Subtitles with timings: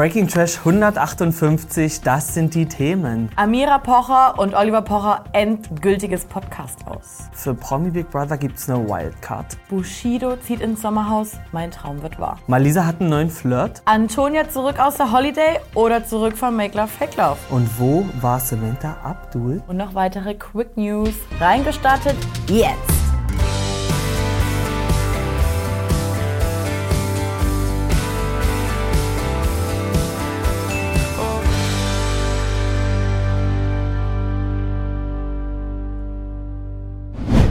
[0.00, 3.28] Breaking Trash 158, das sind die Themen.
[3.36, 7.28] Amira Pocher und Oliver Pocher endgültiges Podcast aus.
[7.34, 9.58] Für Promi Big Brother gibt's eine Wildcard.
[9.68, 12.38] Bushido zieht ins Sommerhaus, mein Traum wird wahr.
[12.46, 13.82] Malisa hat einen neuen Flirt.
[13.84, 17.36] Antonia zurück aus der Holiday oder zurück von Make Love Fake Love.
[17.50, 19.62] Und wo war Samantha Abdul?
[19.68, 21.12] Und noch weitere Quick News.
[21.38, 22.16] Reingestartet
[22.48, 22.99] jetzt.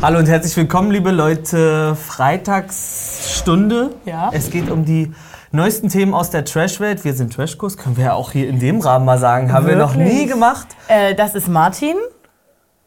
[0.02, 1.94] Hallo und herzlich willkommen, liebe Leute.
[1.94, 3.90] Freitagsstunde.
[4.06, 4.30] Ja.
[4.32, 5.12] Es geht um die
[5.52, 7.04] neuesten Themen aus der Trash-Welt.
[7.04, 9.52] Wir sind Trashkurs, können wir ja auch hier in dem Rahmen mal sagen.
[9.52, 10.14] Haben wir noch Wirklich?
[10.14, 10.68] nie gemacht.
[10.88, 11.96] Äh, das ist Martin.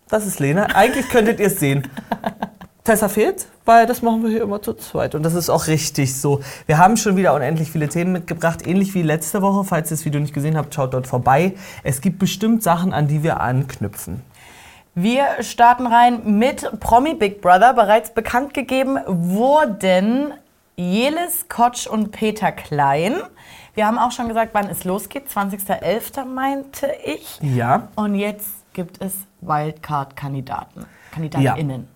[0.08, 0.74] Das ist Lena.
[0.74, 1.86] Eigentlich könntet ihr es sehen.
[2.84, 5.14] Tessa fehlt, weil das machen wir hier immer zu zweit.
[5.14, 6.40] Und das ist auch richtig so.
[6.64, 9.64] Wir haben schon wieder unendlich viele Themen mitgebracht, ähnlich wie letzte Woche.
[9.64, 11.56] Falls ihr das Video nicht gesehen habt, schaut dort vorbei.
[11.84, 14.22] Es gibt bestimmt Sachen, an die wir anknüpfen.
[14.94, 17.72] Wir starten rein mit Promi Big Brother.
[17.72, 20.34] Bereits bekannt gegeben wurden
[20.76, 23.14] Jelis Kotsch und Peter Klein.
[23.72, 25.28] Wir haben auch schon gesagt, wann es losgeht.
[25.34, 26.26] 20.11.
[26.26, 27.40] meinte ich.
[27.40, 27.88] Ja.
[27.94, 30.84] Und jetzt gibt es Wildcard-Kandidaten.
[31.10, 31.88] KandidatInnen.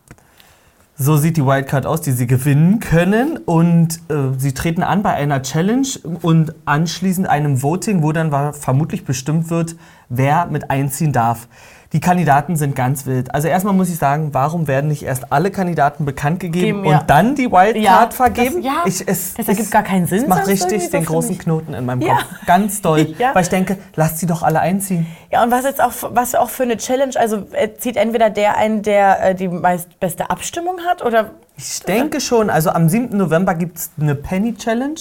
[0.97, 3.37] So sieht die Wildcard aus, die sie gewinnen können.
[3.37, 5.87] Und äh, sie treten an bei einer Challenge
[6.23, 9.77] und anschließend einem Voting, wo dann vermutlich bestimmt wird,
[10.09, 11.47] wer mit einziehen darf.
[11.93, 13.33] Die Kandidaten sind ganz wild.
[13.35, 16.99] Also erstmal muss ich sagen, warum werden nicht erst alle Kandidaten bekannt gegeben Geben, ja.
[17.01, 18.57] und dann die Wildcard Ja, vergeben?
[18.57, 18.73] das- ja.
[18.85, 21.39] ich, es, Das ergibt gar keinen Sinn Es macht richtig den großen.
[21.39, 22.01] Knoten in meinem.
[22.01, 22.25] Kopf.
[22.47, 23.15] Ganz doll.
[23.35, 25.07] Weil ich denke, lasst sie doch alle einziehen.
[25.31, 28.57] Ja, und was jetzt auch, was auch für eine Challenge, also äh, zieht entweder der
[28.57, 33.17] ein, der äh, die meist beste Abstimmung hat oder Ich denke schon, also am 7.
[33.17, 34.95] November gibt es eine Penny Challenge.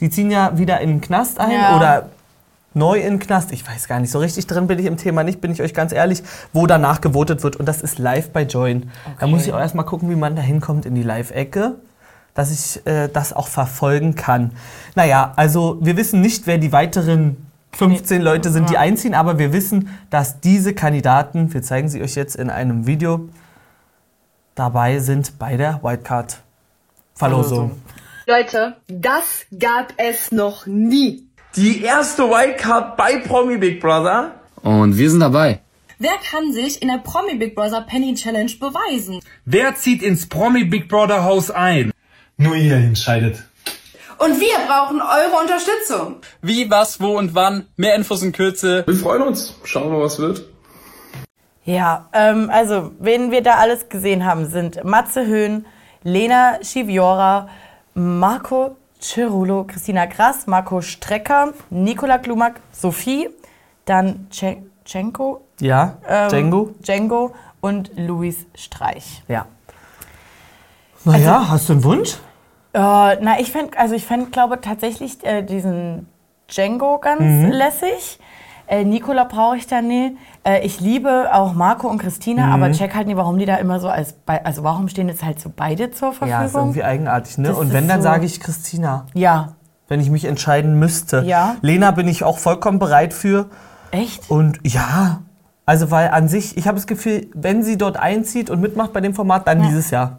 [0.00, 1.52] Die ziehen ja wieder in den Knast ein Hm.
[1.54, 1.76] Ja.
[1.76, 2.08] oder
[2.76, 3.50] neu in Knast.
[3.52, 5.74] Ich weiß gar nicht, so richtig drin bin ich im Thema nicht, bin ich euch
[5.74, 7.56] ganz ehrlich, wo danach gewotet wird.
[7.56, 8.90] Und das ist live bei Join.
[9.18, 11.76] Da muss ich auch erstmal gucken, wie man da hinkommt in die Live-Ecke,
[12.34, 14.52] dass ich äh, das auch verfolgen kann.
[14.94, 19.52] Naja, also wir wissen nicht, wer die weiteren 15 Leute sind, die einziehen, aber wir
[19.52, 23.28] wissen, dass diese Kandidaten, wir zeigen sie euch jetzt in einem Video,
[24.54, 27.72] dabei sind bei der Wildcard-Verlosung.
[28.26, 31.25] Leute, das gab es noch nie.
[31.56, 34.34] Die erste Wildcard bei Promi Big Brother.
[34.62, 35.60] Und wir sind dabei.
[35.98, 39.20] Wer kann sich in der Promi Big Brother Penny Challenge beweisen?
[39.46, 41.92] Wer zieht ins Promi Big Brother Haus ein?
[42.36, 43.42] Nur ihr entscheidet.
[44.18, 46.16] Und wir brauchen eure Unterstützung.
[46.42, 47.64] Wie, was, wo und wann?
[47.76, 48.84] Mehr Infos in Kürze.
[48.86, 49.58] Wir freuen uns.
[49.64, 50.44] Schauen wir, was wird.
[51.64, 55.64] Ja, ähm, also, wen wir da alles gesehen haben, sind Matze Höhn,
[56.02, 57.48] Lena Schiviora,
[57.94, 63.28] Marco Cirulo, Christina Grass, Marco Strecker, Nikola Klumak, Sophie,
[63.84, 64.26] dann
[64.84, 66.70] Cenko, Ja, ähm, Django?
[66.82, 69.22] Django und Luis Streich.
[69.28, 69.46] Ja.
[71.04, 72.14] Naja, hast du einen Wunsch?
[72.72, 76.08] Äh, na, ich fände, also ich fänd, glaube tatsächlich äh, diesen
[76.48, 77.50] Django ganz Mhm.
[77.52, 78.18] lässig.
[78.68, 80.16] Äh, Nicola brauche ich da nie.
[80.44, 82.52] Äh, ich liebe auch Marco und Christina, Mhm.
[82.52, 85.40] aber check halt nie, warum die da immer so als, also warum stehen jetzt halt
[85.40, 86.60] so beide zur Ja, ist Verfügung?
[86.68, 87.48] irgendwie eigenartig, ne?
[87.48, 89.52] Das Und wenn, dann so- sage ich Christina, Ja,
[89.88, 91.22] wenn ich mich entscheiden müsste.
[91.22, 91.56] Ja.
[91.62, 93.46] Lena bin ich auch vollkommen bereit für.
[93.92, 94.28] echt?
[94.28, 95.20] Und ja,
[95.64, 99.00] also weil an sich, ich habe das Gefühl, wenn sie dort einzieht und mitmacht bei
[99.00, 99.66] dem Format, dann Ja.
[99.68, 100.18] dieses Jahr.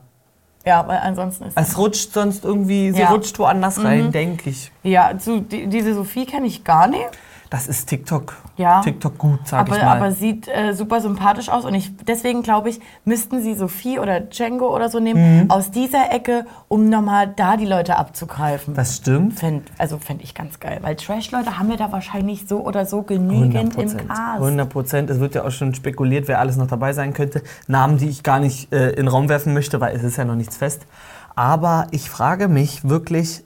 [0.66, 3.08] Ja, weil ansonsten ist Es rutscht sonst irgendwie, sie Ja.
[3.10, 3.14] Mhm.
[3.16, 4.72] rutscht woanders rein, denke ich.
[4.84, 7.06] Ja, zu, die, diese Sophie kenne ich gar nicht.
[7.50, 8.34] Das ist TikTok.
[8.58, 8.82] Ja.
[8.82, 9.98] TikTok gut, sag Aber, ich mal.
[9.98, 14.20] aber sieht äh, super sympathisch aus und ich, deswegen glaube ich, müssten sie Sophie oder
[14.20, 15.52] Django oder so nehmen Mhm.
[15.52, 18.74] aus dieser Ecke, um nochmal da die Leute abzugreifen.
[18.74, 19.40] das stimmt.
[19.40, 23.02] Fänd, also fände ich ganz geil, weil Trash-Leute haben wir da wahrscheinlich so oder so
[23.04, 24.08] genügend im 100%.
[24.08, 24.22] Cast.
[24.42, 25.10] 100 Prozent.
[25.10, 27.42] Es wird ja auch schon spekuliert, wer alles noch dabei sein könnte.
[27.68, 30.26] Namen, die ich gar nicht äh, in den Raum werfen möchte, weil es ist ja
[30.26, 30.86] noch nichts fest.
[31.36, 33.44] Aber ich frage mich wirklich,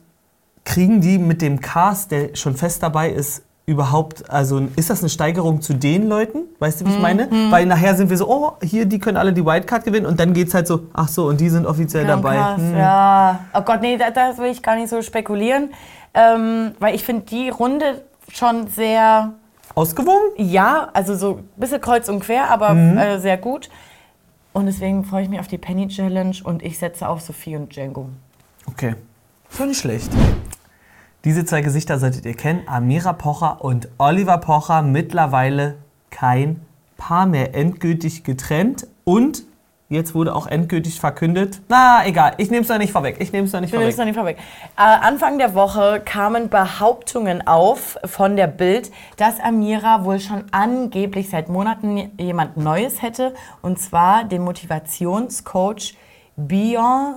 [0.64, 5.08] kriegen die mit dem Cast, der schon fest dabei ist, überhaupt, also ist das eine
[5.08, 6.40] Steigerung zu den Leuten?
[6.58, 7.28] Weißt du, wie ich Mhm, meine?
[7.50, 10.32] Weil nachher sind wir so, oh, hier, die können alle die Wildcard gewinnen und dann
[10.32, 12.36] geht es halt so, ach so, und die sind offiziell Ja, dabei.
[12.36, 12.76] krass, Hm.
[12.76, 13.40] Ja.
[13.54, 15.70] Oh Gott, nee, da, will ich gar nicht so spekulieren.
[16.14, 19.32] Ähm, weil ich finde die Runde schon sehr,
[19.74, 20.32] Ausgewogen?
[20.36, 22.98] ja, also so ein bisschen kreuz und quer, aber Mhm.
[22.98, 23.70] äh, sehr gut.
[24.52, 27.74] Und deswegen freue ich mich auf die Penny Challenge und ich setze auf Sophie und
[27.74, 28.08] Django.
[28.68, 28.96] Okay.
[29.50, 30.10] Ist nicht schlecht.
[31.24, 32.62] Diese zwei Gesichter solltet ihr kennen.
[32.66, 34.82] Amira Pocher und Oliver Pocher.
[34.82, 35.76] Mittlerweile
[36.10, 36.60] kein
[36.96, 37.54] Paar mehr.
[37.54, 38.86] Endgültig getrennt.
[39.04, 39.42] Und
[39.88, 41.60] jetzt wurde auch endgültig verkündet.
[41.68, 43.16] Na, egal, ich nehme es noch nicht vorweg.
[43.20, 43.98] Ich nehme es noch nicht noch vorweg.
[44.06, 44.36] nicht vorweg.
[44.76, 51.28] Äh, Anfang der Woche kamen Behauptungen auf von der Bild, dass Amira wohl schon angeblich
[51.30, 53.34] seit Monaten jemand Neues hätte.
[53.60, 55.94] Und zwar den Motivationscoach
[56.36, 57.16] Bion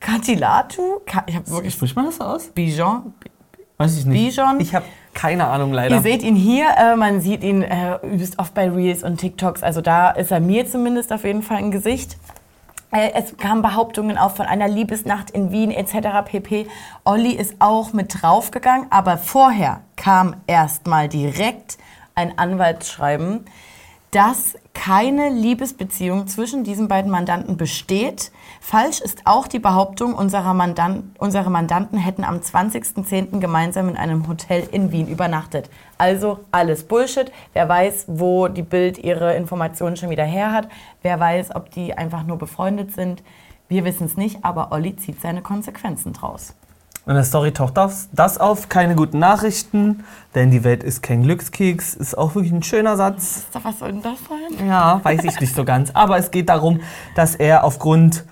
[0.00, 1.00] Katilatu.
[1.06, 2.48] Ka- Ich habe wirklich Spricht man das so aus?
[2.48, 3.14] Bijon.
[3.78, 4.36] Weiß ich nicht.
[4.36, 4.60] Bijon?
[4.60, 4.84] Ich habe
[5.14, 5.96] keine Ahnung leider.
[5.96, 9.62] Ihr seht ihn hier, äh, man sieht ihn äh, übelst oft bei Reels und TikToks.
[9.62, 12.16] Also da ist er mir zumindest auf jeden Fall ein Gesicht.
[12.92, 16.24] Äh, Es kamen Behauptungen auf von einer Liebesnacht in Wien etc.
[16.24, 16.66] pp.
[17.04, 21.78] Olli ist auch mit draufgegangen, aber vorher kam erstmal direkt
[22.14, 23.44] ein Anwaltsschreiben,
[24.12, 28.32] dass keine Liebesbeziehung zwischen diesen beiden Mandanten besteht.
[28.60, 33.40] Falsch ist auch die Behauptung, unsere, Mandan unsere Mandanten hätten am 20.10.
[33.40, 35.70] gemeinsam in einem Hotel in Wien übernachtet.
[35.96, 37.32] Also alles Bullshit.
[37.54, 40.68] Wer weiß, wo die Bild ihre Informationen schon wieder her hat.
[41.00, 43.22] Wer weiß, ob die einfach nur befreundet sind.
[43.68, 46.54] Wir wissen es nicht, aber Olli zieht seine Konsequenzen draus.
[47.06, 50.04] In der Story taucht das, das auf, keine guten Nachrichten,
[50.34, 53.44] denn die Welt ist kein Glückskeks, ist auch wirklich ein schöner Satz.
[53.62, 54.66] Was soll denn das sein?
[54.66, 55.90] Ja, weiß ich nicht so ganz.
[55.92, 56.80] Aber es geht darum,
[57.14, 58.24] dass er aufgrund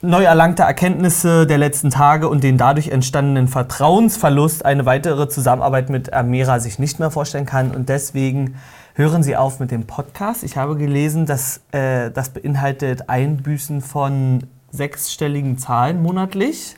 [0.00, 6.12] neu erlangter Erkenntnisse der letzten Tage und den dadurch entstandenen Vertrauensverlust eine weitere Zusammenarbeit mit
[6.12, 7.70] Amira sich nicht mehr vorstellen kann.
[7.70, 8.56] Und deswegen
[8.94, 10.42] hören Sie auf mit dem Podcast.
[10.42, 16.76] Ich habe gelesen, dass äh, das beinhaltet Einbüßen von sechsstelligen Zahlen monatlich.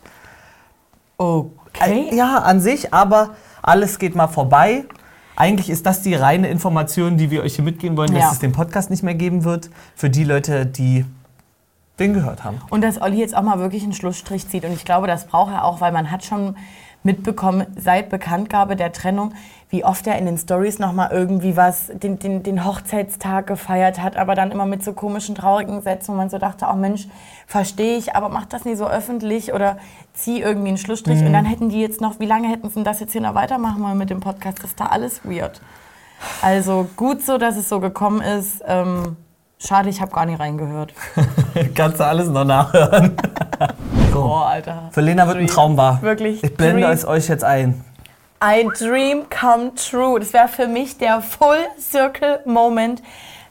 [1.18, 2.08] Okay.
[2.10, 3.30] Äh, Ja, an sich, aber
[3.62, 4.84] alles geht mal vorbei.
[5.36, 8.30] Eigentlich ist das die reine Information, die wir euch hier mitgeben wollen, dass Ja.
[8.32, 9.70] es den Podcast nicht mehr geben wird.
[9.94, 11.04] Für die Leute, die
[11.98, 12.60] den gehört haben.
[12.70, 14.64] Und dass Olli jetzt auch mal wirklich einen Schlussstrich zieht.
[14.64, 16.56] Und ich glaube, das braucht er auch, weil man hat schon
[17.06, 19.32] mitbekommen, seit Bekanntgabe der Trennung,
[19.70, 24.17] wie oft er in den Stories nochmal irgendwie was, den, den, den Hochzeitstag gefeiert hat,
[24.17, 27.08] aber dann immer mit so komischen, traurigen Sätzen, wo man so dachte, oh Mensch,
[27.47, 29.79] verstehe ich, aber mach das nie so öffentlich oder
[30.12, 31.20] zieh irgendwie einen Schlussstrich.
[31.20, 33.35] Und dann hätten die jetzt noch, wie lange hätten sie denn das jetzt hier noch
[33.35, 34.58] weitermachen wollen mit dem Podcast?
[34.58, 35.61] Das ist da alles weird.
[36.43, 38.62] Also gut so, dass es so gekommen ist.
[38.67, 39.17] Ähm,
[39.58, 40.93] schade, ich habe gar nicht reingehört.
[41.75, 43.17] Kannst du alles noch nachhören.
[44.24, 44.88] Oh, Alter.
[44.92, 46.00] Für Lena wird ein Traum wahr.
[46.02, 46.42] Wirklich.
[46.42, 46.92] Ich blende Dream.
[46.92, 47.84] es euch jetzt ein.
[48.40, 50.20] Ein Dream come true.
[50.20, 53.02] Das wäre für mich der Full Circle Moment,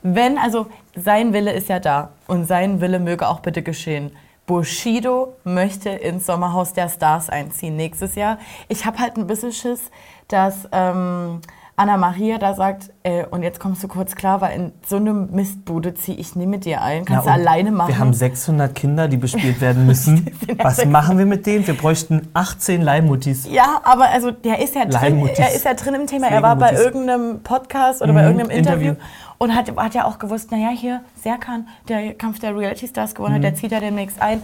[0.03, 4.11] wenn, also sein Wille ist ja da und sein Wille möge auch bitte geschehen.
[4.45, 8.37] Bushido möchte ins Sommerhaus der Stars einziehen nächstes Jahr.
[8.67, 9.89] Ich habe halt ein bisschen Schiss,
[10.27, 11.41] dass ähm,
[11.77, 15.11] Anna Maria da sagt, äh, und jetzt kommst du kurz klar, weil in so eine
[15.13, 17.03] Mistbude ziehe ich nie mit dir ein.
[17.03, 17.89] Kannst Ja, du alleine machen.
[17.89, 20.31] Wir haben 600 Kinder, die bespielt werden müssen.
[20.57, 21.67] Was machen wir mit denen?
[21.67, 23.45] Wir bräuchten 18 Leihmuttis.
[23.51, 26.27] Ja, aber also der ist ja drin, er ist ja drin im Thema.
[26.27, 29.05] Er war bei irgendeinem Podcast oder bei Mhm, irgendeinem Interview, Interview.
[29.39, 33.33] und hat, hat ja auch gewusst, naja, hier, Serkan, der Kampf der Reality Stars gewonnen
[33.33, 33.43] hat, Mhm.
[33.43, 34.41] der zieht ja demnächst ein.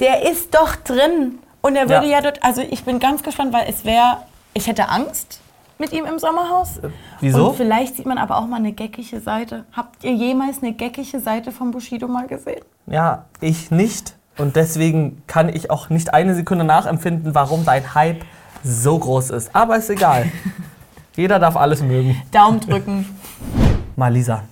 [0.00, 1.40] Der ist doch drin.
[1.60, 2.12] Und er würde Ja.
[2.12, 4.18] ja, dort, also ich bin ganz gespannt, weil es wäre,
[4.54, 5.37] ich hätte Angst
[5.78, 6.80] mit ihm im Sommerhaus.
[7.20, 7.50] Wieso?
[7.50, 9.64] Und vielleicht sieht man aber auch mal eine geckige Seite.
[9.72, 12.62] Habt ihr jemals eine geckige Seite von Bushido mal gesehen?
[12.86, 14.16] Ja, ich nicht.
[14.36, 18.24] Und deswegen kann ich auch nicht eine Sekunde nachempfinden, warum dein Hype
[18.62, 19.54] so groß ist.
[19.54, 20.30] Aber ist egal.
[21.16, 22.20] Jeder darf alles mögen.
[22.30, 23.06] Daumen drücken.
[23.96, 24.44] Malisa,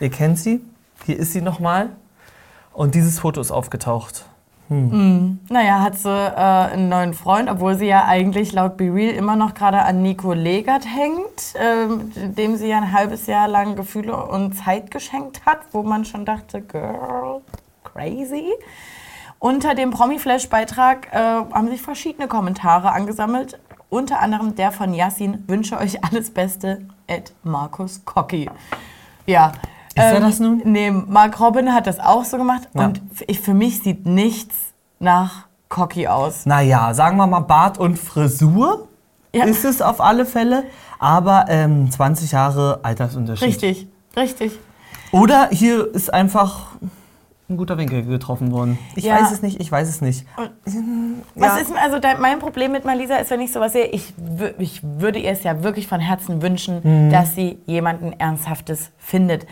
[0.00, 0.60] ihr kennt sie.
[1.06, 1.90] Hier ist sie nochmal.
[2.72, 4.24] Und dieses Foto ist aufgetaucht.
[5.48, 9.36] Naja, hat sie äh, einen neuen Freund, obwohl sie ja eigentlich laut Be Real immer
[9.36, 14.16] noch gerade an Nico Legert hängt, ähm, dem sie ja ein halbes Jahr lang Gefühle
[14.16, 17.40] und Zeit geschenkt hat, wo man schon dachte, Girl,
[17.84, 18.52] crazy.
[19.38, 23.58] Unter dem Promi-Flash-Beitrag äh, haben sich verschiedene Kommentare angesammelt.
[23.90, 28.48] Unter anderem der von Yassin, wünsche euch alles Beste, at Markus Cocki.
[29.26, 29.52] Ja.
[29.96, 30.62] Ähm, Ist er das nun?
[30.64, 32.68] Nee, Mark Robin hat das auch so gemacht.
[32.74, 32.86] Ja.
[32.86, 34.54] Und ich, für mich sieht nichts
[34.98, 36.46] nach Cocky aus.
[36.46, 38.88] Naja, sagen wir mal Bart und Frisur
[39.34, 39.44] Ja.
[39.44, 40.64] ist es auf alle Fälle.
[40.98, 43.48] Aber ähm, 20 Jahre Altersunterschied.
[43.48, 44.52] Richtig, richtig.
[45.10, 46.68] Oder hier ist einfach
[47.50, 48.78] ein guter Winkel getroffen worden.
[48.94, 49.20] Ich Ja.
[49.20, 50.24] weiß es nicht, ich weiß es nicht.
[51.34, 54.14] Was ist also dein, mein Problem mit Malisa ist, wenn ich sowas sehe, ich,
[54.58, 57.10] ich würde ihr es ja wirklich von Herzen wünschen, Mhm.
[57.10, 59.46] dass sie jemanden Ernsthaftes findet.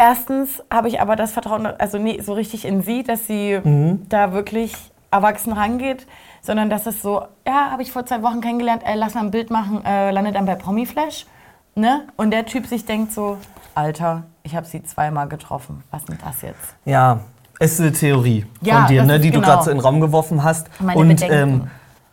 [0.00, 4.06] Erstens habe ich aber das Vertrauen, also nie so richtig in sie, dass sie Mhm.
[4.08, 4.74] da wirklich
[5.10, 6.06] erwachsen rangeht,
[6.40, 9.30] sondern dass es so, ja, habe ich vor zwei Wochen kennengelernt, äh, lass mal ein
[9.30, 11.26] Bild machen, äh, landet dann bei Promiflash.
[11.74, 12.04] Ne?
[12.16, 13.36] Und der Typ sich denkt so,
[13.74, 15.84] Alter, ich habe sie zweimal getroffen.
[15.90, 16.74] Was ist denn das jetzt?
[16.86, 17.20] Ja,
[17.58, 19.48] es ist eine Theorie Ja, von dir, ne, die du genau.
[19.48, 20.68] gerade so in den Raum geworfen hast.
[20.80, 21.34] Meine Und Bedenken.
[21.36, 21.70] ähm,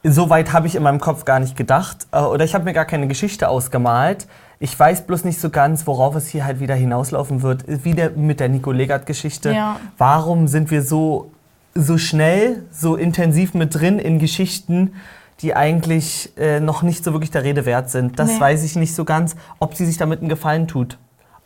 [0.08, 2.08] so weit habe ich in meinem Kopf gar nicht gedacht.
[2.12, 4.28] Äh, Oder ich habe mir gar keine Geschichte ausgemalt.
[4.60, 7.64] Ich weiß bloß nicht so ganz, worauf es hier halt wieder hinauslaufen wird.
[7.86, 9.52] Wieder mit der Nico Legat-Geschichte.
[9.54, 9.80] Ja.
[9.98, 11.32] Warum sind wir so,
[11.76, 14.94] so schnell, so intensiv mit drin in Geschichten,
[15.42, 18.18] die eigentlich äh, noch nicht so wirklich der Rede wert sind?
[18.18, 18.40] Das Nee.
[18.40, 20.98] weiß ich nicht so ganz, ob sie sich damit einen Gefallen tut.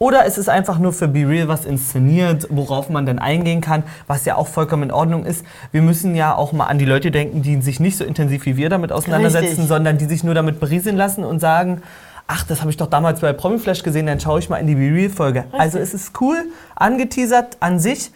[0.02, 3.84] Oder es ist einfach nur für Be Real was inszeniert, worauf man dann eingehen kann,
[4.08, 5.46] was ja auch vollkommen in Ordnung ist.
[5.72, 8.58] Wir müssen ja auch mal an die Leute denken, die sich nicht so intensiv wie
[8.58, 9.68] wir damit auseinandersetzen, Richtig.
[9.68, 11.84] sondern die sich nur damit berieseln lassen und sagen,
[12.26, 14.66] ach, das habe ich doch damals bei Promi Flash gesehen, dann schaue ich mal in
[14.66, 15.46] die Be Real Folge.
[15.52, 18.10] Also es ist cool, angeteasert an sich.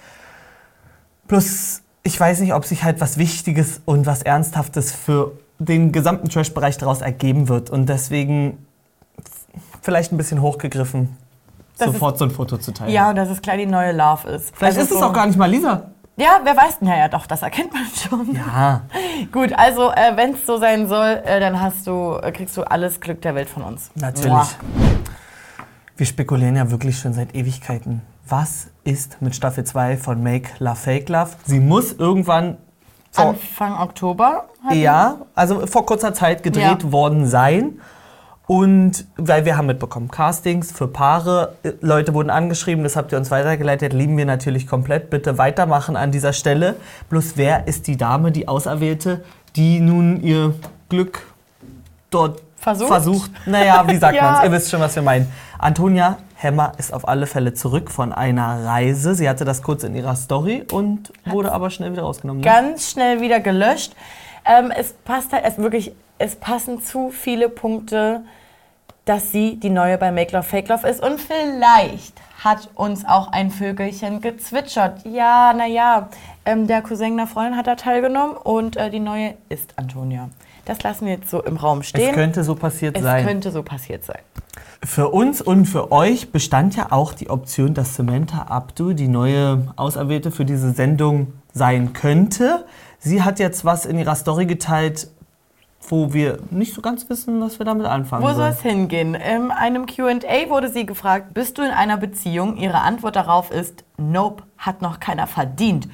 [1.27, 6.30] Plus, ich weiß nicht, ob sich halt was Wichtiges und was Ernsthaftes für den gesamten
[6.30, 7.70] Trash-Bereich daraus ergeben wird.
[7.70, 8.58] Und deswegen
[9.84, 11.15] vielleicht ein bisschen hochgegriffen,
[11.77, 12.91] Das sofort so ein Foto zu teilen.
[12.91, 14.55] Ja, und dass es klar die neue Love ist.
[14.55, 15.91] Vielleicht Also ist es so- auch gar nicht mal Lisa.
[16.17, 16.88] Ja, wer weiß denn?
[16.88, 18.34] Ja, ja, doch, das erkennt man schon.
[18.36, 18.84] Ja.
[19.34, 22.63] Gut, also äh, wenn es so sein soll, äh, dann hast du, äh, kriegst du
[22.63, 23.91] alles Glück der Welt von uns.
[23.96, 24.32] Natürlich.
[24.32, 24.48] Mua.
[25.98, 28.01] Wir spekulieren ja wirklich schon seit Ewigkeiten.
[28.27, 31.32] Was ist mit Staffel 2 von Make Love Fake Love?
[31.46, 32.58] Sie muss irgendwann
[33.15, 34.46] Anfang Oktober.
[34.72, 36.91] ja, also vor kurzer Zeit gedreht Ja.
[36.91, 37.79] worden sein.
[38.48, 43.18] Und weil wir haben mitbekommen, Castings für Paare, äh, Leute wurden angeschrieben, das habt ihr
[43.18, 45.10] uns weitergeleitet, lieben wir natürlich komplett.
[45.10, 46.75] Bitte weitermachen an dieser Stelle.
[47.10, 49.24] Bloß wer ist die Dame, die Auserwählte,
[49.56, 50.54] die nun ihr
[50.90, 51.24] Glück
[52.12, 52.88] dort Versucht?
[52.90, 53.32] versucht?
[53.48, 54.24] Naja, wie sagt Ja.
[54.24, 54.44] man's?
[54.44, 55.32] Ihr wisst schon, was wir meinen.
[55.58, 59.16] Antonia Hemmer ist auf alle Fälle zurück von einer Reise.
[59.16, 62.42] Sie hatte das kurz in ihrer Story und wurde aber schnell wieder rausgenommen.
[62.42, 62.46] Ne?
[62.48, 63.94] Ganz schnell wieder gelöscht.
[64.46, 68.24] Ähm, es passt halt, es wirklich, es passen zu viele Punkte,
[69.06, 71.02] dass sie die neue bei Make Love Fake Love ist.
[71.04, 75.06] Und vielleicht hat uns auch ein Vögelchen gezwitschert.
[75.06, 76.10] Ja, naja,
[76.46, 80.30] ähm, der Cousin einer Freundin hat da teilgenommen und äh, die neue ist Antonia.
[80.66, 82.10] Das lassen wir jetzt so im Raum stehen.
[82.10, 83.26] Es könnte so passiert Es sein.
[83.26, 84.20] könnte so passiert sein.
[84.84, 89.68] Für uns und für euch bestand ja auch die Option, dass Samantha Abdu die neue
[89.76, 92.66] Auserwählte für diese Sendung sein könnte.
[93.00, 95.08] Sie hat jetzt was in ihrer Story geteilt,
[95.89, 99.15] wo wir nicht so ganz wissen, was wir damit anfangen Wo soll es hingehen?
[99.15, 102.58] In einem QA wurde sie gefragt, bist du in einer Beziehung?
[102.58, 105.88] Ihre Antwort darauf ist, nope, hat noch keiner verdient.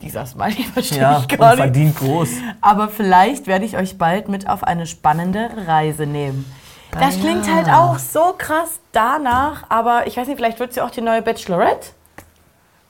[0.00, 1.58] Dieser Smiley verstehe Ja, ich und gar nicht.
[1.58, 2.28] verdient groß.
[2.60, 6.44] Aber vielleicht werde ich euch bald mit auf eine spannende Reise nehmen.
[6.90, 7.54] Das Ah, klingt ja.
[7.54, 11.22] halt auch so krass danach, aber ich weiß nicht, vielleicht wird sie auch die neue
[11.22, 11.90] Bachelorette.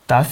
[0.08, 0.26] Das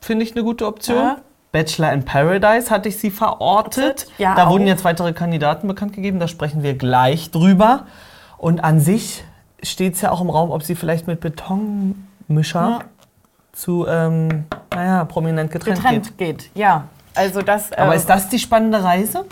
[0.00, 0.96] finde ich eine gute Option.
[0.98, 1.16] Ja.
[1.52, 4.06] Bachelor in Paradise hatte ich sie verortet.
[4.18, 4.50] Ja, da auch.
[4.50, 7.86] wurden jetzt weitere Kandidaten bekannt gegeben, da sprechen wir gleich drüber.
[8.36, 9.24] Und an sich
[9.62, 12.78] steht es ja auch im Raum, ob sie vielleicht mit Betonmischer Ja.
[13.52, 16.38] zu, ähm, naja, prominent getrennt, Getrennt geht.
[16.38, 16.50] geht.
[16.54, 17.72] Ja, also das.
[17.72, 19.24] Aber äh, ist das die spannende Reise?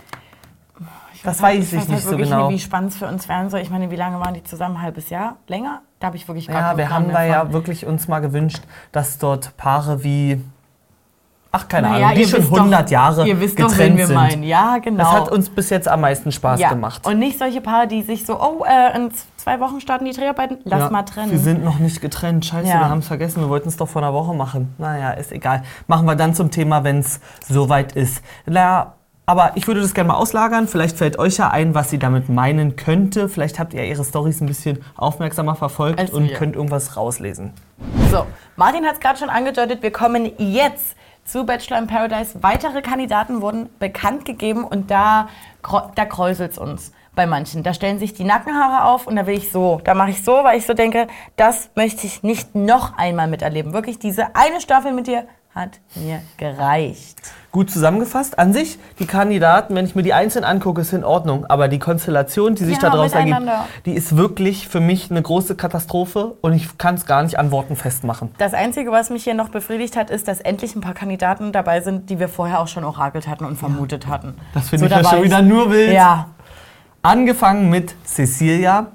[1.23, 2.49] Das weiß ich, halt nicht so wirklich genau.
[2.49, 3.61] Nicht, wie spannend es für uns werden soll.
[3.61, 4.77] Ich meine, wie lange waren die zusammen?
[4.77, 5.37] Ein halbes Jahr?
[5.49, 5.83] Länger?
[5.99, 8.61] Da habe ich wirklich gar Ja, wir haben da ja wirklich uns mal gewünscht,
[8.93, 10.41] dass dort Paare wie,
[11.57, 13.97] ach keine Naja, Ahnung, die schon wisst doch- 100 Jahre Ihr wisst getrennt doch, wen
[13.97, 14.15] wir sind.
[14.17, 14.43] meinen.
[14.43, 14.99] Ja, genau.
[14.99, 16.69] Das hat uns bis jetzt am meisten Spaß ja.
[16.71, 17.07] gemacht.
[17.07, 20.59] Und nicht solche Paare, die sich so, oh, äh, in zwei Wochen starten die Dreharbeiten,
[20.65, 21.31] lass Ja, mal trennen.
[21.33, 22.45] Wir sind noch nicht getrennt.
[22.47, 22.81] Scheiße, Ja.
[22.81, 23.41] wir haben es vergessen.
[23.43, 24.75] Wir wollten es doch vor einer Woche machen.
[24.79, 25.63] Naja, ist egal.
[25.87, 28.23] Machen wir dann zum Thema, wenn es soweit ist.
[28.47, 28.93] Naja,
[29.29, 30.69] aber ich würde das gerne mal auslagern.
[30.69, 33.29] Vielleicht fällt euch ja ein, was sie damit meinen könnte.
[33.29, 36.37] Vielleicht habt ihr ihre Stories ein bisschen aufmerksamer verfolgt Als und wir.
[36.37, 37.53] könnt irgendwas rauslesen.
[38.13, 40.95] So, Martin hat es gerade schon angedeutet, wir kommen jetzt
[41.27, 42.43] zu Bachelor in Paradise.
[42.43, 45.29] Weitere Kandidaten wurden bekannt gegeben und da,
[45.95, 47.63] da kräuselt es uns bei manchen.
[47.63, 50.33] Da stellen sich die Nackenhaare auf und da will ich so, da mache ich so,
[50.45, 53.73] weil ich so denke, das möchte ich nicht noch einmal miterleben.
[53.73, 57.17] Wirklich, diese eine Staffel mit dir hat mir gereicht.
[57.51, 58.39] Gut zusammengefasst.
[58.39, 61.47] An sich, die Kandidaten, wenn ich mir die einzeln angucke, ist in Ordnung.
[61.47, 63.41] Aber die Konstellation, die sich Ja, daraus ergibt,
[63.87, 66.37] die ist wirklich für mich eine große Katastrophe.
[66.43, 68.31] Und ich kann es gar nicht an Worten festmachen.
[68.37, 71.81] Das Einzige, was mich hier noch befriedigt hat, ist, dass endlich ein paar Kandidaten dabei
[71.81, 74.35] sind, die wir vorher auch schon orakelt hatten und vermutet hatten.
[74.53, 75.95] Das finde ich ja schon wieder nur wild.
[75.95, 76.27] Ja,
[77.07, 78.89] Angefangen mit Cecilia.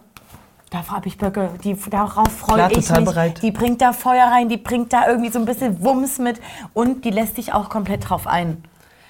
[0.72, 1.50] Darauf habe ich Böcke.
[1.66, 3.06] Die, darauf freue ich mich.
[3.06, 3.42] bereit.
[3.44, 6.40] Die bringt da Feuer rein, die bringt da irgendwie so ein bisschen Wumms mit
[6.74, 8.63] und die lässt sich auch komplett drauf ein.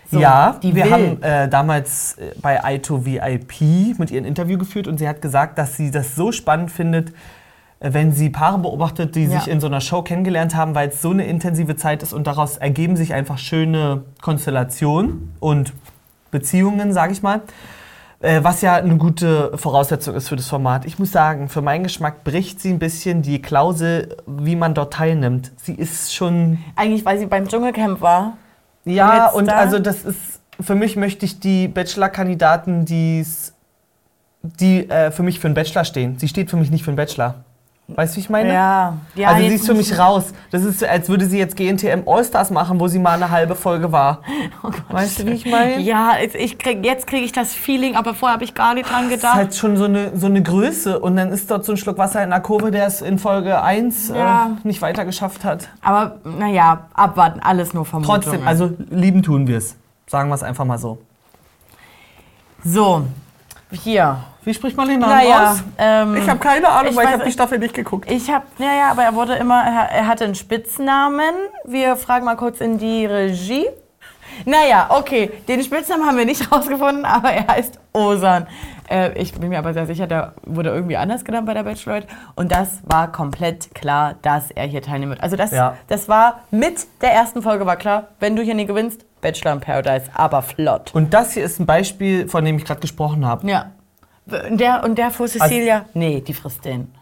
[0.09, 0.91] So, ja, wir will.
[0.91, 5.21] haben äh, damals äh, bei I2 VIP mit ihr ein Interview geführt und sie hat
[5.21, 7.09] gesagt, dass sie das so spannend findet,
[7.79, 9.39] äh, wenn sie Paare beobachtet, die Ja.
[9.39, 12.25] sich in so einer Show kennengelernt haben, weil es so eine intensive Zeit ist und
[12.25, 15.73] daraus ergeben sich einfach schöne Konstellationen und
[16.31, 17.41] Beziehungen, sage ich mal.
[18.21, 20.85] Äh, was ja eine gute Voraussetzung ist für das Format.
[20.85, 24.93] Ich muss sagen, für meinen Geschmack bricht sie ein bisschen die Klausel, wie man dort
[24.93, 25.51] teilnimmt.
[25.57, 28.37] Sie ist schon Eigentlich, weil sie beim Dschungelcamp war.
[28.85, 29.55] ja, und da?
[29.55, 33.25] also das ist für mich möchte ich die Bachelor-Kandidaten, die
[34.89, 36.19] äh, für mich für einen Bachelor stehen.
[36.19, 37.43] Sie steht für mich nicht für einen Bachelor.
[37.95, 38.53] Weißt du, wie ich meine?
[38.53, 39.29] Ja, ja.
[39.29, 40.33] also sie ist für mich raus.
[40.51, 43.55] Das ist, so, als würde sie jetzt GNTM All-Stars machen, wo sie mal eine halbe
[43.55, 44.21] Folge war.
[44.89, 45.79] weißt du, wie ich meine?
[45.79, 48.89] Ja, jetzt, ich krieg, jetzt kriege ich das Feeling, aber vorher habe ich gar nicht
[48.89, 49.35] dran Das ist gedacht.
[49.35, 50.99] halt schon so eine, so eine Größe.
[50.99, 53.61] Und dann ist dort so ein Schluck Wasser in der Kurve, der es in Folge
[53.61, 54.51] 1 Ja.
[54.63, 55.69] äh, nicht weiter geschafft hat.
[55.81, 58.21] aber naja, abwarten, alles nur Vermutungen.
[58.21, 59.75] Trotzdem, also lieben tun wir es.
[60.07, 60.97] Sagen wir es einfach mal so.
[62.63, 63.05] So,
[63.71, 64.17] hier.
[64.43, 65.63] Wie spricht man den Namen Naja, aus?
[65.77, 68.09] ähm, Ich habe keine Ahnung, weil ich habe die Staffel nicht geguckt.
[68.09, 71.33] Ich habe, naja, aber er wurde immer, er hatte einen Spitznamen.
[71.65, 73.67] Wir fragen mal kurz in die Regie.
[74.45, 78.47] Naja, okay, den Spitznamen haben wir nicht rausgefunden, aber er heißt Osan.
[78.89, 82.07] Äh, ich bin mir aber sehr sicher, der wurde irgendwie anders genannt bei der Bachelorette.
[82.35, 85.21] Und das war komplett klar, dass er hier teilnehmen wird.
[85.23, 85.75] Also das, Ja.
[85.87, 89.59] das war mit der ersten Folge war klar, wenn du hier nie gewinnst, Bachelor in
[89.59, 90.93] Paradise, aber flott.
[90.93, 93.47] Und das hier ist ein Beispiel, von dem ich gerade gesprochen habe.
[93.47, 93.71] Ja.
[94.49, 96.93] Und der, und der vor Cecilia, nee, die frisst den.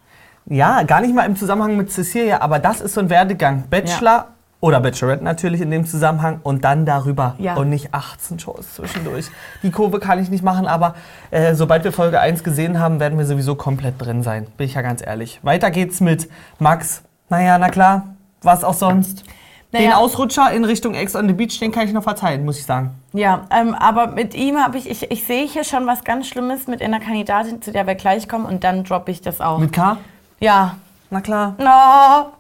[0.45, 3.65] Ja, gar nicht mal im Zusammenhang mit Cecilia, aber das ist so ein Werdegang.
[3.69, 4.29] Bachelor
[4.61, 7.35] oder Bachelorette natürlich in dem Zusammenhang und dann darüber.
[7.37, 7.55] Ja.
[7.55, 9.27] Und nicht 18 Shows zwischendurch.
[9.63, 10.95] Die Kurve kann ich nicht machen, aber
[11.31, 14.47] äh, sobald wir Folge 1 gesehen haben, werden wir sowieso komplett drin sein.
[14.57, 15.39] Bin ich ja ganz ehrlich.
[15.43, 17.03] Weiter geht's mit Max.
[17.29, 19.23] Naja, na klar, was auch sonst.
[19.71, 19.97] Den Naja.
[19.97, 22.89] Ausrutscher in Richtung Ex on the Beach, den kann ich noch verzeihen, muss ich sagen.
[23.13, 26.65] Ja, ähm, aber mit ihm habe ich, ich, ich sehe hier schon was ganz Schlimmes
[26.65, 29.59] mit einer Kandidatin, zu der wir gleich kommen und dann droppe ich das auch.
[29.59, 29.97] Mit K?
[30.39, 30.75] ja.
[31.11, 31.55] Na klar.
[31.57, 32.31] No.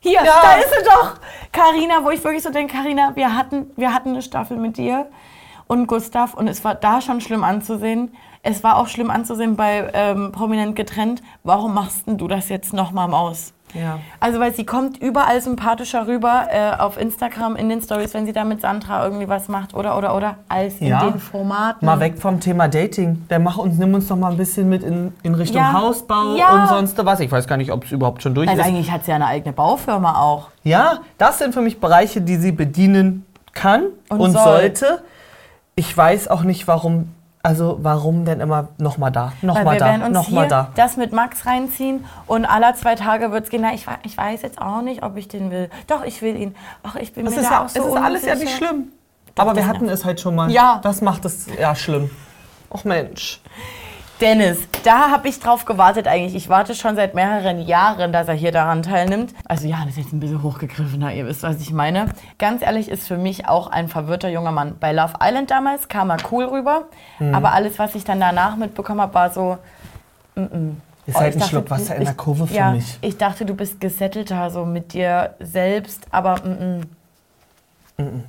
[0.00, 0.32] Hier, Ja.
[0.42, 1.14] da ist sie doch.
[1.52, 5.06] Carina, wo ich wirklich so denke, Carina, wir hatten, wir hatten eine Staffel mit dir
[5.66, 8.14] und Gustav und es war da schon schlimm anzusehen.
[8.42, 11.22] Es war auch schlimm anzusehen bei ähm, Prominent getrennt.
[11.44, 13.52] Warum machst denn du das jetzt nochmal Maus?
[13.74, 13.98] Ja.
[14.20, 18.32] Also, weil sie kommt überall sympathischer rüber äh, auf Instagram in den Stories, wenn sie
[18.32, 21.04] da mit Sandra irgendwie was macht oder oder oder als in Ja.
[21.10, 21.84] den Formaten.
[21.84, 23.26] Mal weg vom Thema Dating.
[23.28, 25.72] Der mach uns, nimm uns doch mal ein bisschen mit in, in Richtung Ja.
[25.72, 26.62] Hausbau Ja.
[26.62, 27.20] und sonst was.
[27.20, 28.66] Ich weiß gar nicht, ob es überhaupt schon durch Also ist.
[28.68, 30.48] eigentlich hat sie ja eine eigene Baufirma auch.
[30.62, 34.42] Ja, das sind für mich Bereiche, die sie bedienen kann Und und, soll.
[34.42, 35.02] sollte.
[35.76, 37.08] Ich weiß auch nicht, warum.
[37.44, 40.26] Also warum denn immer noch mal da, noch Weil mal wir da, werden uns noch
[40.28, 40.70] hier mal da.
[40.76, 43.60] das mit Max reinziehen und alle zwei Tage wird es gehen.
[43.60, 45.68] Na, ich, ich weiß jetzt auch nicht, ob ich den will.
[45.86, 46.56] Doch, ich will ihn.
[46.82, 48.50] Ach, ich bin Es mir ist, da ja, auch so es ist alles ja unsicher.
[48.50, 48.92] nicht schlimm.
[49.36, 50.50] Aber wir das hatten es halt schon mal.
[50.50, 50.80] Ja.
[50.82, 52.10] Das macht es ja schlimm.
[52.70, 53.42] Och Mensch.
[54.20, 56.34] Dennis, da habe ich drauf gewartet eigentlich.
[56.36, 59.34] Ich warte schon seit mehreren Jahren, dass er hier daran teilnimmt.
[59.46, 62.06] Also ja, das ist jetzt ein bisschen hochgegriffener, ihr wisst, was ich meine.
[62.38, 64.76] Ganz ehrlich, ist für mich auch ein verwirrter junger Mann.
[64.78, 66.84] Bei Love Island damals kam er cool rüber,
[67.18, 67.34] Mhm.
[67.34, 69.58] aber alles, was ich dann danach mitbekommen habe, war so...
[71.06, 72.98] Ist Oh, halt ein dachte, Schluck Wasser in der Kurve für ja, mich.
[73.02, 76.80] Ich dachte, du bist gesettelter, so mit dir selbst, aber mm,
[78.02, 78.22] mm.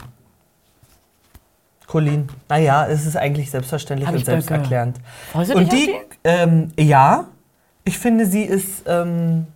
[1.88, 2.28] Colin.
[2.50, 4.42] Naja, es ist eigentlich selbstverständlich Hab und ich Böcke.
[4.42, 4.98] selbsterklärend.
[5.32, 5.94] Freust du Und die,
[6.24, 7.26] ähm, ja,
[7.84, 9.48] ich finde, sie ist ähm,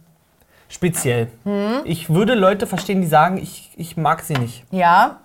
[0.67, 1.27] speziell.
[1.43, 1.81] Hm?
[1.85, 4.63] Ich würde Leute verstehen, die sagen, ich, ich mag sie nicht.
[4.71, 5.17] Ja,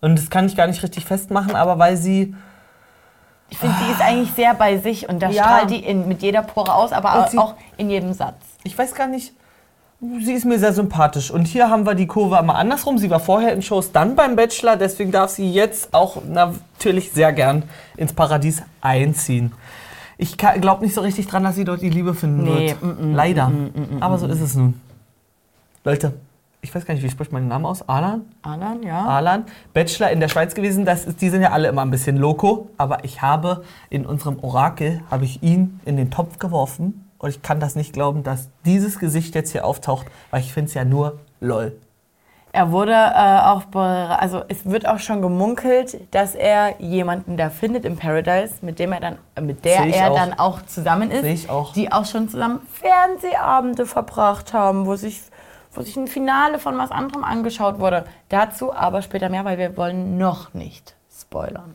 [0.00, 2.34] Und das kann ich gar nicht richtig festmachen, aber weil sie,
[3.50, 5.42] ich finde, sie ist eigentlich sehr bei sich und da Ja.
[5.44, 8.36] strahlt die in, mit jeder Pore aus, aber Und sie- auch in jedem Satz.
[8.64, 9.32] ich weiß gar nicht,
[10.20, 11.30] sie ist mir sehr sympathisch.
[11.30, 12.98] Und hier haben wir die Kurve einmal andersrum.
[12.98, 17.32] Sie war vorher in Shows, dann beim Bachelor, deswegen darf sie jetzt auch natürlich sehr
[17.32, 17.62] gern
[17.96, 19.52] ins Paradies einziehen.
[20.18, 22.82] Ich glaube nicht so richtig dran, dass sie dort die Liebe finden Nee, wird.
[23.00, 23.50] mm, mm, Leider.
[24.00, 24.80] Aber so ist es nun.
[25.84, 26.12] Leute,
[26.60, 27.88] ich weiß gar nicht, wie spricht man den Namen aus?
[27.88, 28.20] Alan?
[28.42, 29.04] Alan, ja.
[29.04, 30.84] Alan, Bachelor in der Schweiz gewesen.
[30.84, 32.68] Das ist, die sind ja alle immer ein bisschen loco.
[32.78, 37.01] Aber ich habe in unserem Orakel, habe ich ihn in den Topf geworfen.
[37.22, 40.68] Und ich kann das nicht glauben, dass dieses Gesicht jetzt hier auftaucht, weil ich finde
[40.68, 41.72] es ja nur lol.
[42.50, 47.86] Er wurde äh, auch, also es wird auch schon gemunkelt, dass er jemanden da findet
[47.86, 50.16] im Paradise, mit dem er dann, mit der er auch.
[50.16, 51.72] dann auch zusammen ist, Sehe ich auch.
[51.72, 55.22] die auch schon zusammen Fernsehabende verbracht haben, wo sich,
[55.72, 58.04] wo sich ein Finale von was anderem angeschaut wurde.
[58.28, 61.74] Dazu aber später mehr, weil wir wollen noch nicht spoilern.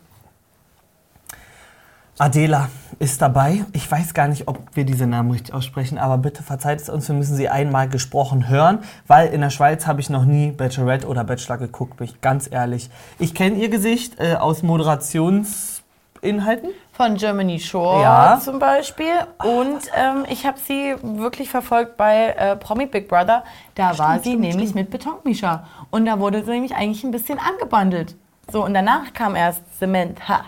[2.20, 3.64] Adela ist dabei.
[3.74, 7.08] Ich weiß gar nicht, ob wir diese Namen richtig aussprechen, aber bitte verzeiht es uns,
[7.08, 11.08] wir müssen sie einmal gesprochen hören, weil in der Schweiz habe ich noch nie Bachelorette
[11.08, 12.90] oder Bachelor geguckt, bin ich ganz ehrlich.
[13.20, 16.70] Ich kenne ihr Gesicht äh, aus Moderationsinhalten.
[16.92, 18.42] Von Germany Shore Ja.
[18.44, 19.14] zum Beispiel.
[19.44, 23.44] Und ähm, ich habe sie wirklich verfolgt bei äh, Promi Big Brother.
[23.76, 25.68] Da war sie nämlich mit Betonmischer.
[25.92, 28.16] Und da wurde sie nämlich eigentlich ein bisschen angebandelt.
[28.52, 30.28] So, und danach kam erst Cement.
[30.28, 30.42] Ha.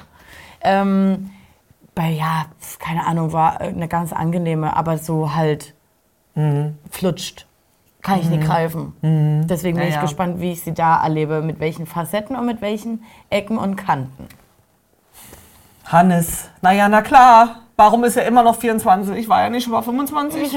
[0.62, 1.30] Ähm,
[2.00, 2.46] bei, ja,
[2.80, 5.74] keine Ahnung, war eine ganz angenehme, aber so halt
[6.90, 7.46] flutscht.
[8.02, 8.94] Kann ich nicht greifen.
[9.50, 10.02] Deswegen bin Ja, ich ja.
[10.02, 14.28] gespannt, wie ich sie da erlebe, mit welchen Facetten und mit welchen Ecken und Kanten.
[15.84, 16.50] Hannes.
[16.62, 17.58] Naja, na klar.
[17.76, 19.18] Warum ist er immer noch 24?
[19.18, 20.42] Ich war ja nicht schon mal 25.
[20.42, 20.52] Ich,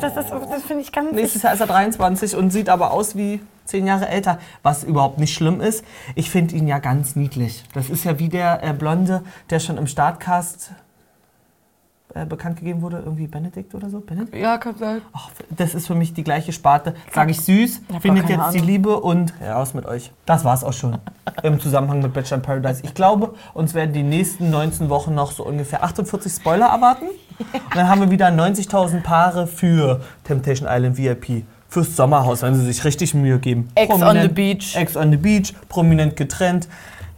[0.00, 1.12] das das finde ich ganz.
[1.12, 5.18] Nächstes Jahr ist er 23 und sieht aber aus wie zehn Jahre älter, was überhaupt
[5.18, 5.84] nicht schlimm ist.
[6.16, 7.64] Ich finde ihn ja ganz niedlich.
[7.74, 10.72] Das ist ja wie der äh, Blonde, der schon im Startcast
[12.14, 14.00] äh, bekannt gegeben wurde, irgendwie Benedikt oder so.
[14.00, 14.34] Benedikt?
[14.34, 15.02] Ja, kann sein.
[15.12, 16.94] Ach, das ist für mich die gleiche Sparte.
[17.12, 18.66] Sage ich süß, hab findet jetzt die Ahnung.
[18.66, 20.10] Liebe und raus mit euch.
[20.24, 20.96] Das war's auch schon
[21.42, 22.80] im Zusammenhang mit Bachelor in Paradise.
[22.82, 27.08] Ich glaube, uns werden die nächsten 19 Wochen noch so ungefähr 48 Spoiler erwarten.
[27.38, 31.44] Und dann haben wir wieder 90.000 Paare für Temptation Island VIP.
[31.70, 33.68] Fürs Sommerhaus, wenn sie sich richtig Mühe geben.
[33.74, 34.74] Ex on the beach.
[34.74, 36.66] Ex on the beach, prominent getrennt.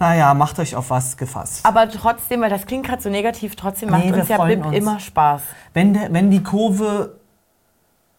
[0.00, 1.64] Naja, macht euch auf was gefasst.
[1.64, 4.76] Aber trotzdem, weil das klingt gerade so negativ, trotzdem macht Nee, uns ja Bib uns.
[4.76, 5.42] immer Spaß.
[5.74, 7.20] wenn, der, wenn die Kurve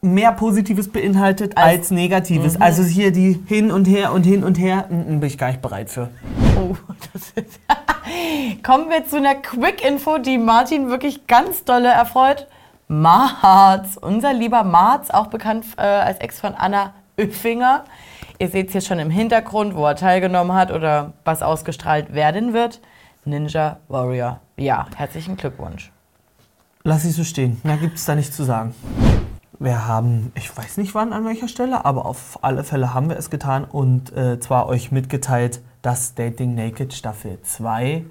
[0.01, 2.55] mehr Positives beinhaltet als, Negatives.
[2.55, 2.61] Mhm.
[2.61, 5.47] Also hier die hin und her und hin und her, mm, mm, bin ich gar
[5.47, 6.09] nicht bereit für.
[6.57, 6.75] Oh,
[7.13, 7.59] das ist
[8.63, 12.47] Kommen wir zu einer Quick-Info, die Martin wirklich ganz dolle erfreut.
[12.87, 17.85] Marz, unser lieber Marz, auch bekannt äh, als Ex von Anna Öpfinger.
[18.41, 22.53] Ihr seht es hier schon im Hintergrund, wo er teilgenommen hat oder was ausgestrahlt werden
[22.53, 22.81] wird.
[23.23, 24.39] Ninja Warrior.
[24.57, 25.91] Ja, herzlichen Glückwunsch.
[26.81, 27.61] Lass ich so stehen.
[27.61, 28.73] Mehr gibt es da nicht zu sagen.
[29.59, 33.15] Wir haben, ich weiß nicht wann, an welcher Stelle, aber auf alle Fälle haben wir
[33.17, 38.05] es getan und äh, zwar euch mitgeteilt, dass Dating Naked Staffel 2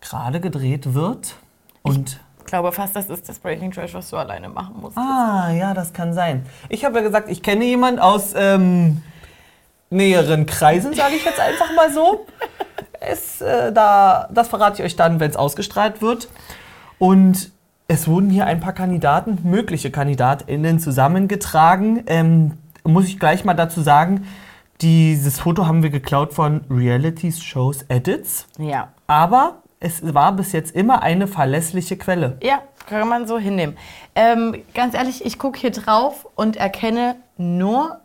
[0.00, 1.34] gerade gedreht wird.
[1.82, 4.96] Und Ich glaube fast, das ist das Breaking Trash, was du alleine machen musst.
[4.96, 6.46] Ah, ja, das kann sein.
[6.70, 9.02] Ich habe ja gesagt, ich kenne jemanden aus ähm,
[9.90, 12.26] näheren Kreisen, sage ich jetzt einfach mal so.
[13.00, 16.28] Es, äh, da, das verrate ich euch dann, wenn es ausgestrahlt wird.
[16.98, 17.50] Und
[17.88, 22.04] es wurden hier ein paar Kandidaten, mögliche KandidatInnen zusammengetragen.
[22.06, 22.52] Ähm,
[22.84, 24.26] muss ich gleich mal dazu sagen,
[24.80, 28.46] dieses Foto haben wir geklaut von Reality Shows Edits.
[28.58, 28.92] Ja.
[29.06, 32.38] Aber es war bis jetzt immer eine verlässliche Quelle.
[32.42, 33.76] Ja, kann man so hinnehmen.
[34.14, 38.00] Ähm, ganz ehrlich, ich gucke hier drauf und erkenne nur.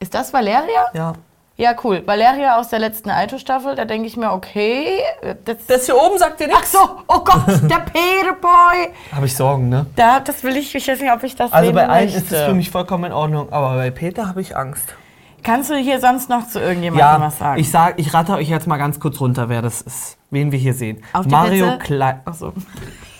[0.00, 0.86] Ist das Valeria?
[0.94, 1.12] Ja.
[1.56, 2.04] Ja, cool.
[2.06, 3.74] Valeria aus der letzten Aito-Staffel.
[3.74, 5.00] Da denke ich mir, okay.
[5.44, 6.72] Das, Das hier oben sagt dir nichts.
[6.76, 8.92] Ach so, oh Gott, der Peterboy.
[9.12, 9.86] Habe ich Sorgen, ne?
[9.96, 12.18] Da, das will ich, ich weiß nicht, ob ich das Also bei allen möchte.
[12.20, 14.94] ist es für mich vollkommen in Ordnung, aber bei Peter habe ich Angst.
[15.42, 17.60] Kannst du hier sonst noch zu irgendjemandem Ja, was sagen?
[17.60, 20.58] ich sag, ich rate euch jetzt mal ganz kurz runter, wer das ist, wen wir
[20.60, 21.02] hier sehen.
[21.12, 21.76] Auf die Mario?
[21.78, 22.20] Klein.
[22.24, 22.52] Ach so.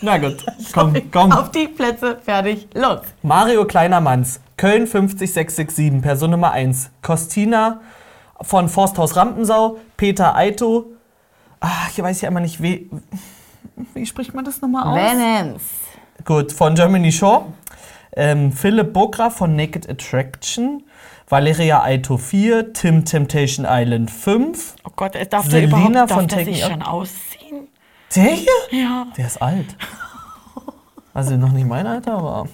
[0.01, 1.31] Na gut, komm, komm.
[1.31, 3.01] Auf die Plätze, fertig, los.
[3.21, 6.89] Mario Kleinermanns, Köln 50667, Person Nummer 1.
[7.01, 7.81] Kostina
[8.41, 10.91] von Forsthaus Rampensau, Peter Aito.
[11.59, 12.89] Ah, hier weiß ich ja immer nicht, wie,
[13.93, 14.95] wie spricht man das nochmal aus?
[14.95, 15.65] Venance.
[16.23, 17.45] Gut, von Germany Shore.
[18.15, 20.83] Ähm, Philipp Bokra von Naked Attraction.
[21.27, 22.73] Valeria Aito 4.
[22.73, 24.75] Tim Temptation Island 5.
[24.85, 27.09] Oh Gott, darf der Selina überhaupt darf von der sich schon Out.
[28.15, 28.51] Der hier?
[28.71, 29.07] Ja.
[29.17, 29.75] Der ist alt.
[31.13, 32.47] Also noch nicht mein Alter, aber.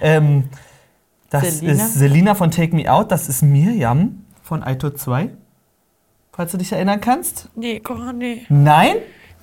[0.00, 0.44] Ähm,
[1.30, 1.72] das Selina?
[1.72, 3.10] ist Selina von Take Me Out.
[3.12, 5.30] Das ist Mirjam von Aito 2.
[6.32, 7.48] Falls du dich erinnern kannst.
[7.54, 8.50] Nee, gar nicht.
[8.50, 8.96] Nein?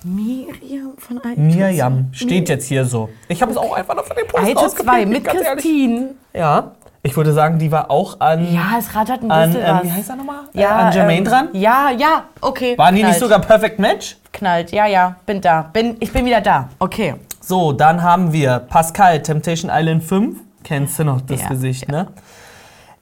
[0.04, 1.40] Miriam von Aito.
[1.40, 2.08] Mirjam.
[2.12, 3.08] Steht jetzt hier so.
[3.28, 5.24] Ich habe es auch einfach noch von dem Post Aito rausgepickt, 2 mit.
[5.24, 6.14] Christine.
[6.34, 6.72] Ja.
[7.06, 8.52] Ich würde sagen, die war auch an.
[8.52, 9.84] Ja, es rattert ein an bisschen ähm, was.
[9.84, 10.40] wie heißt er nochmal?
[10.52, 11.48] Ja, äh, an Jermaine ähm, dran?
[11.52, 12.76] Ja, ja, okay.
[12.76, 13.20] Waren die nicht knallt.
[13.22, 14.16] sogar Perfect Match?
[14.32, 15.62] Knallt, ja, ja, bin da.
[15.72, 16.68] Bin, ich bin wieder da.
[16.80, 17.14] Okay.
[17.40, 20.40] So, dann haben wir Pascal, Temptation Island 5.
[20.64, 22.08] Kennst du noch das Ja, Gesicht, ne?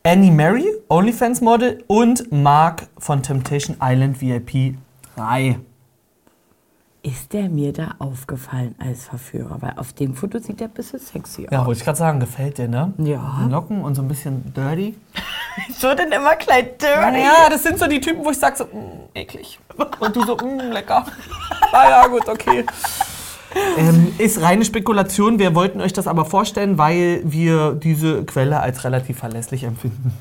[0.03, 4.77] Annie Mary, OnlyFans Model und Mark von Temptation Island VIP
[5.17, 5.59] 3.
[7.05, 9.59] Ist der mir da aufgefallen als Verführer?
[9.61, 11.53] Weil auf dem Foto sieht der ein bisschen sexy aus.
[11.53, 12.95] Ja, wollte ich gerade sagen, gefällt dir, ne?
[12.97, 13.43] Ja.
[13.45, 14.97] Die Locken und so ein bisschen dirty.
[15.79, 17.21] So denn immer klein dirty.
[17.21, 19.61] Ja, das sind so die Typen, wo ich sag so, mm, eklig.
[20.01, 21.05] Und du so, mm, lecker.
[21.73, 22.65] Ah ja, gut, okay.
[23.77, 25.39] Ähm, ist reine Spekulation.
[25.39, 30.13] Wir wollten euch das aber vorstellen, weil wir diese Quelle als relativ verlässlich empfinden.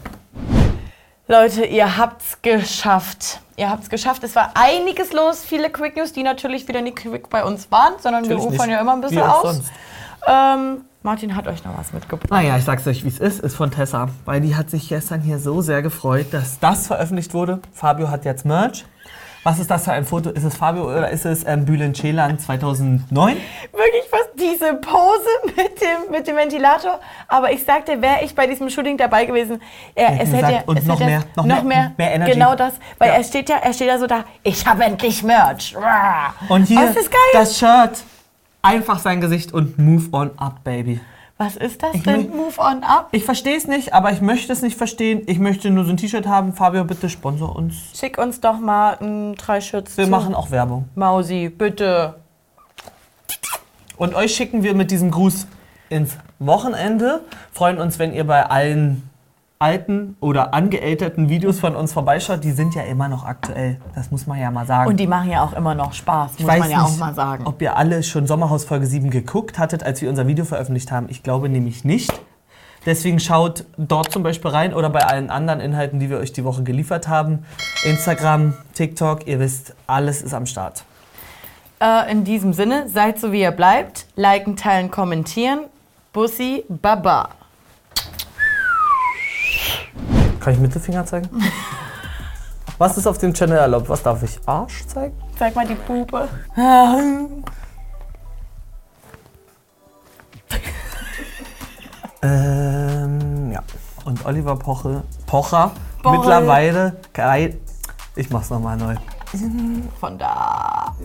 [1.33, 3.39] Leute, ihr habt's geschafft.
[3.57, 4.23] Ihr habt's geschafft.
[4.23, 7.93] Es war einiges los, viele Quick News, die natürlich wieder nicht quick bei uns waren,
[7.99, 8.75] sondern wir Natürlich ufern nicht.
[8.75, 9.61] ja immer ein bisschen aus.
[10.27, 12.29] Ähm, Martin hat euch noch was mitgebracht.
[12.29, 14.09] Naja, ich sag's euch, wie es ist, ist von Tessa.
[14.25, 17.61] Weil die hat sich gestern hier so sehr gefreut, dass das veröffentlicht wurde.
[17.73, 18.85] Fabio hat jetzt Merch.
[19.43, 20.29] Was ist das für ein Foto?
[20.29, 23.35] Ist es Fabio oder ist es ähm, Bülent Ceylan 2009?
[23.73, 25.27] Wirklich fast diese Pose
[25.57, 26.99] mit dem, mit dem Ventilator.
[27.27, 29.61] Aber ich sagte, wäre ich bei diesem Shooting dabei gewesen,
[29.95, 32.31] er, es gesagt, hätte, und es noch hätte mehr, noch noch mehr, mehr, mehr Energy.
[32.31, 33.15] Genau das, weil Ja.
[33.15, 34.23] er steht ja, er steht da so da.
[34.43, 35.75] Ich habe endlich Merch.
[36.47, 38.03] Und hier Oh, ist das das Shirt.
[38.61, 41.01] Einfach sein Gesicht und move on up, baby.
[41.43, 42.29] Was ist das Ich denn?
[42.29, 43.09] Move on up.
[43.11, 45.23] Ich verstehe es nicht, aber ich möchte es nicht verstehen.
[45.25, 46.53] Ich möchte nur so ein T-Shirt haben.
[46.53, 47.75] Fabio, bitte sponsor uns.
[47.93, 50.09] Schick uns doch mal ein drei Shirts Wir zu.
[50.09, 50.85] machen auch Werbung.
[50.95, 52.15] Mausi, bitte.
[53.97, 55.47] Und euch schicken wir mit diesem Gruß
[55.89, 57.25] ins Wochenende.
[57.51, 59.09] Freuen uns, wenn ihr bei allen
[59.63, 62.43] alten oder angeälterten Videos von uns vorbeischaut.
[62.43, 63.79] Die sind ja immer noch aktuell.
[63.95, 64.89] Das muss man ja mal sagen.
[64.89, 67.15] Und die machen ja auch immer noch Spaß, ich muss man ja nicht, auch mal
[67.15, 67.45] sagen.
[67.47, 71.07] ob ihr alle schon Sommerhaus Folge 7 geguckt hattet, als wir unser Video veröffentlicht haben.
[71.09, 72.11] Ich glaube nämlich nicht.
[72.85, 76.43] Deswegen schaut dort zum Beispiel rein oder bei allen anderen Inhalten, die wir euch die
[76.43, 77.45] Woche geliefert haben.
[77.85, 80.83] Instagram, TikTok, ihr wisst, alles ist am Start.
[81.79, 84.07] Äh, in diesem Sinne, seid so wie ihr bleibt.
[84.17, 85.61] Liken, teilen, kommentieren.
[86.11, 87.29] Bussi, Baba.
[90.43, 91.29] Kann ich Mittelfinger zeigen?
[92.77, 93.87] Was ist auf dem Channel erlaubt?
[93.87, 94.37] Was darf ich?
[94.45, 95.15] Arsch zeigen?
[95.39, 96.27] Zeig mal die Pupe.
[102.25, 103.59] Ähm, ja.
[104.05, 106.17] Und Oliver Poche, Pocher Boy.
[106.17, 106.95] mittlerweile.
[107.11, 107.59] Geil.
[108.15, 108.95] Ich mach's nochmal neu.
[109.99, 110.95] Von da.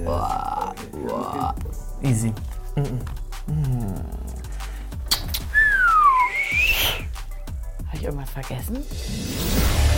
[2.02, 2.32] Easy.
[7.98, 9.97] Habe ich irgendwas vergessen?